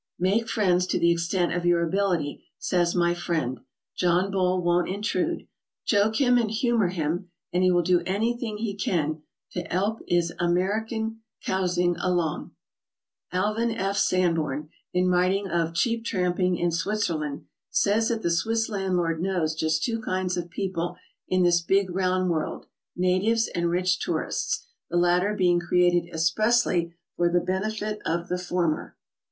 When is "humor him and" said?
6.49-7.61